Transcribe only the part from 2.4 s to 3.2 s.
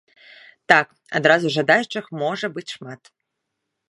быць шмат.